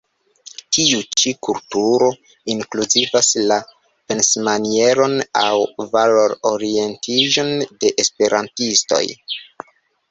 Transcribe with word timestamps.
Tiu 0.75 1.01
ĉi 1.23 1.33
kulturo 1.47 2.07
inkluzivas 2.55 3.29
la 3.51 3.59
pensmanieron 3.83 5.15
aŭ 5.45 5.53
valor-orientiĝon 5.95 7.57
de 7.85 7.95
esperantistoj. 8.07 9.07